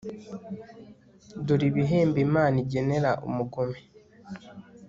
[1.45, 3.79] dore ibihembo imana igenera umugome